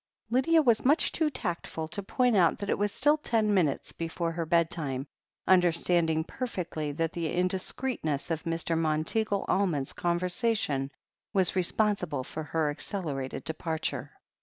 Lydia 0.31 0.63
was 0.63 0.83
much 0.83 1.11
too 1.11 1.29
tactful 1.29 1.87
to 1.89 2.01
point 2.01 2.35
out 2.35 2.57
that 2.57 2.71
it 2.71 2.77
was 2.79 2.91
still 2.91 3.17
ten 3.17 3.53
minutes 3.53 3.91
before 3.91 4.31
her 4.31 4.47
bedtime, 4.47 5.05
tmderstanding 5.47 6.25
perfectly 6.25 6.91
that 6.91 7.11
the 7.11 7.31
indiscreetness 7.31 8.31
of 8.31 8.41
Mr. 8.41 8.75
Monteagle 8.75 9.45
Almond's 9.47 9.93
conversation 9.93 10.89
was 11.33 11.55
responsible 11.55 12.23
for 12.23 12.41
her 12.41 12.71
ac 12.71 12.79
celerated 12.91 13.43
departure. 13.43 14.13